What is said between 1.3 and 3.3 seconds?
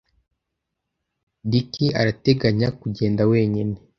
Dick arateganya kugenda